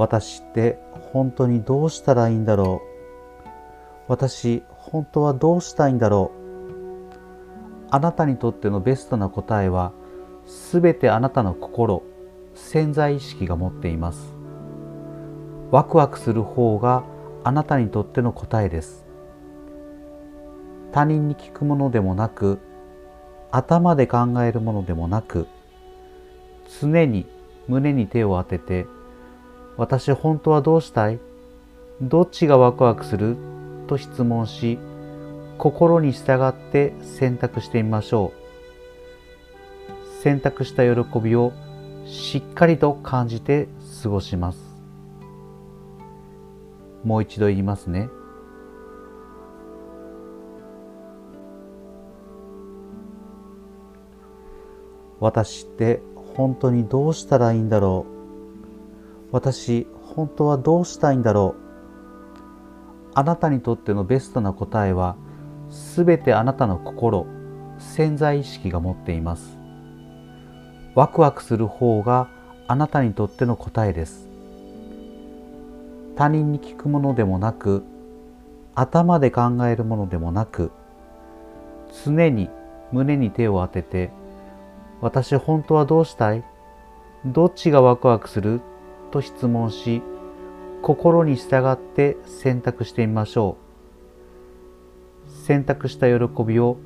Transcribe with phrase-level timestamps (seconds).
[0.00, 0.78] 私って
[1.12, 2.80] 本当にどうしたらいいんだろ
[3.44, 3.50] う？
[4.08, 6.40] 私本当はどうしたいんだろう？
[7.90, 9.92] あなたにとってのベストな答えは
[10.46, 12.02] すべてあなたの心
[12.54, 14.32] 潜在意識が持っています。
[15.70, 17.04] ワクワクする方が
[17.44, 19.04] あなたにとっての答えです。
[20.92, 22.58] 他人に聞くものでもなく
[23.50, 25.46] 頭で考えるものでもなく
[26.80, 27.26] 常に
[27.68, 28.86] 胸に手を当てて
[29.80, 31.18] 私本当はどうしたい？
[32.02, 33.38] どっちがワクワクする？
[33.86, 34.78] と質問し
[35.56, 38.30] 心に従って選択してみましょ
[40.18, 40.22] う。
[40.22, 41.54] 選択した喜びを
[42.04, 43.68] しっかりと感じて
[44.02, 44.58] 過ごします。
[47.02, 48.10] もう一度言いますね。
[55.20, 56.02] 私って
[56.36, 58.19] 本当にどうしたらいいんだろう？
[59.32, 61.60] 私本当はどうしたいんだろう。
[63.14, 65.16] あなたにとってのベストな答えは
[65.68, 67.26] すべてあなたの心
[67.78, 69.58] 潜在意識が持っています。
[70.94, 72.28] ワクワクする方が
[72.66, 74.28] あなたにとっての答えです。
[76.16, 77.84] 他人に聞くものでもなく
[78.74, 80.70] 頭で考えるものでもなく
[82.04, 82.50] 常に
[82.92, 84.10] 胸に手を当てて
[85.00, 86.44] 私本当はどうしたい？
[87.24, 88.60] どっちがワクワクする？
[89.10, 90.02] と質問し
[90.82, 93.56] 心に従って選択してみましょ
[95.28, 95.30] う。
[95.30, 96.78] 選択した喜びを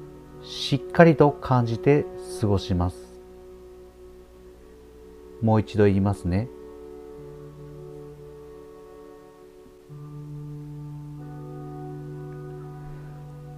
[0.43, 2.05] しっかりと感じて
[2.41, 2.97] 過ごします。
[5.41, 6.49] もう一度言いますね。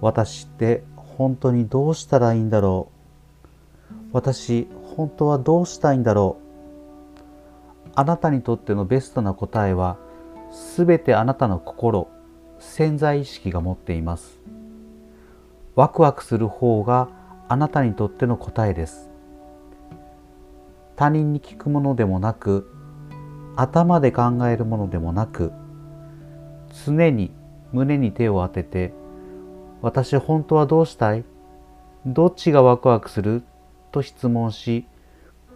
[0.01, 3.93] 私って本当にどうしたらいいんだろう。
[4.13, 6.46] 私本当はどうしたいんだろう。
[7.99, 9.97] あなたにとってのベストな答えは
[10.51, 12.07] すべてあなたの心
[12.59, 14.39] 潜在意識が持っています。
[15.73, 17.09] ワクワクする方が
[17.47, 19.09] あなたにとっての答えです。
[20.95, 22.71] 他人に聞くものでもなく
[23.55, 25.51] 頭で考えるものでもなく
[26.85, 27.31] 常に
[27.71, 28.93] 胸に手を当てて
[29.81, 31.23] 私本当はどうしたい？
[32.05, 33.41] どっちがワクワクする？
[33.91, 34.85] と質問し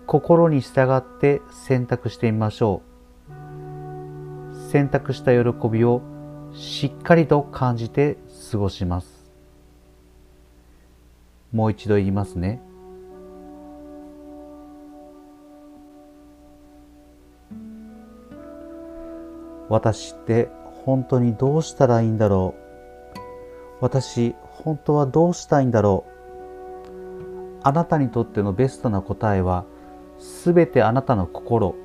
[0.07, 2.91] 心に従って選択してみましょう。
[4.71, 6.01] 選択した喜びを
[6.53, 8.17] しっかりと感じて
[8.51, 9.31] 過ごします。
[11.51, 12.61] もう一度言いますね。
[19.69, 20.49] 私って
[20.85, 22.61] 本当にどうしたらいいんだろう。
[23.79, 26.11] 私本当はどうしたいんだろう。
[27.63, 29.65] あなたにとってのベストな答えは
[30.21, 31.75] すべてあなたの心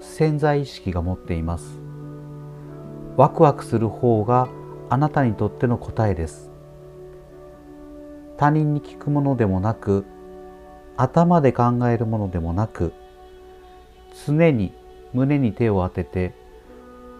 [0.00, 1.78] 潜在意識が持っています。
[3.16, 4.48] ワクワクする方が
[4.90, 6.50] あなたにとっての答えです。
[8.36, 10.04] 他人に聞くものでもなく
[10.96, 12.92] 頭で考えるものでもなく
[14.26, 14.72] 常に
[15.12, 16.34] 胸に手を当てて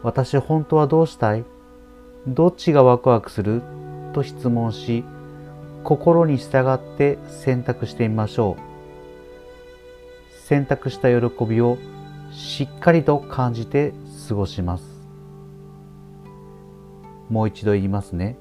[0.02, 1.44] 私本当はどうしたい？
[2.26, 3.62] どっちがワクワクする？
[4.12, 5.04] と質問し
[5.84, 8.73] 心に従って選択してみましょう。
[10.46, 11.78] 選択した喜びを
[12.30, 13.94] しっかりと感じて
[14.28, 14.84] 過ごします。
[17.30, 18.36] もう一度言いますね。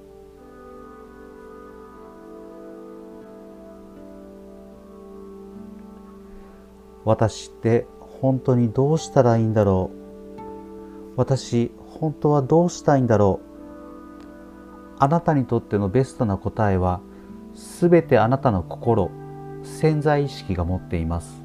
[7.05, 9.89] 私って本当にどうしたらいいんだろ
[10.37, 10.41] う。
[11.15, 14.25] 私本当はどうしたいんだろう。
[14.99, 16.99] あなたにとってのベストな答えは
[17.55, 19.09] すべてあなたの心
[19.63, 21.42] 潜在意識が持っています。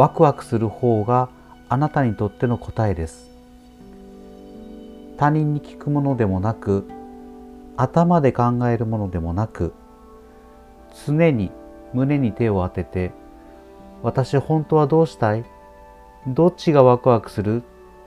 [0.00, 1.28] ワクワクする方が
[1.68, 3.30] あなたにとっての答えです。
[5.18, 6.88] 他人に聞くものでもなく
[7.76, 9.74] 頭で考えるものでもなく
[11.06, 11.50] 常に
[11.92, 13.12] 胸に手を当てて
[14.02, 15.44] 私本当はどうしたい？
[16.26, 17.62] どっちがワクワクする？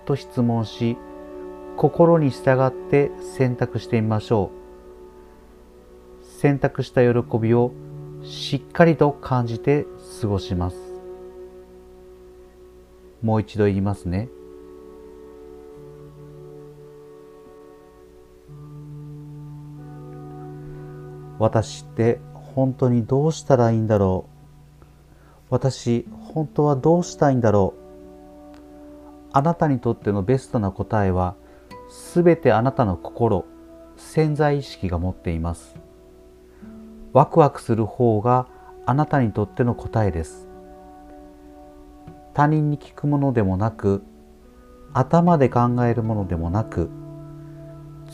[0.06, 0.98] と質問し
[1.78, 4.50] 心に従って選択してみましょ
[6.24, 6.26] う。
[6.26, 7.72] 選択した喜びを
[8.24, 9.86] しっかりと感じて
[10.22, 10.93] 過ごします。
[13.24, 14.30] もう一度言いますね。
[21.40, 24.34] 私って本当にどうしたらいいんだろう。
[25.50, 27.84] 私本当はどうしたいんだろう。
[29.32, 31.36] あなたにとってのベストな答えは
[31.90, 33.46] すべてあなたの心
[33.96, 35.76] 潜在意識が持っています。
[37.14, 38.48] ワクワクする方が
[38.86, 40.53] あなたにとっての答えです。
[42.34, 44.04] 他人に聞くものでもなく
[44.94, 46.90] 頭で考えるものでもなく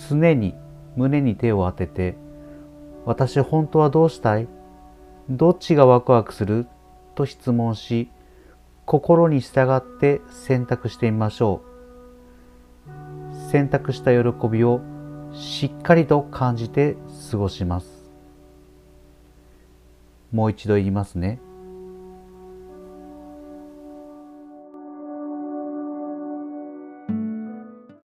[0.10, 0.56] 常に
[0.96, 2.18] 胸に手を当てて
[3.06, 4.48] 私本当はどうしたい？
[5.30, 6.68] どっちがワクワクする？
[7.16, 8.10] と質問し
[8.86, 13.52] 心に従って選択してみましょう。
[13.52, 14.82] 選択した喜びを
[15.34, 16.98] しっかりと感じて
[17.32, 18.10] 過ごします。
[20.32, 21.40] もう一度言いますね。